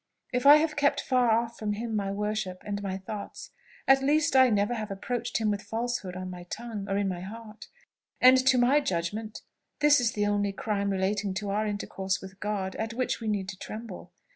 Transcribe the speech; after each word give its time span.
If 0.33 0.47
I 0.47 0.55
have 0.55 0.75
kept 0.75 0.99
far 0.99 1.29
off 1.29 1.59
from 1.59 1.73
him 1.73 1.95
my 1.95 2.09
worship 2.11 2.63
and 2.65 2.81
my 2.81 2.97
thoughts, 2.97 3.51
at 3.87 4.01
least 4.01 4.35
I 4.35 4.49
never 4.49 4.73
have 4.73 4.89
approached 4.89 5.37
him 5.37 5.51
with 5.51 5.61
falsehood 5.61 6.15
on 6.15 6.31
my 6.31 6.41
tongue 6.45 6.89
or 6.89 6.97
in 6.97 7.07
my 7.07 7.21
heart; 7.21 7.67
and, 8.19 8.35
to 8.47 8.57
my 8.57 8.79
judgment, 8.79 9.43
this 9.79 9.99
is 10.01 10.13
the 10.13 10.25
only 10.25 10.53
crime 10.53 10.89
relating 10.89 11.35
to 11.35 11.51
our 11.51 11.67
intercourse 11.67 12.19
with 12.19 12.39
God 12.39 12.75
at 12.77 12.95
which 12.95 13.21
we 13.21 13.27
need 13.27 13.47
to 13.49 13.59
tremble. 13.59 14.11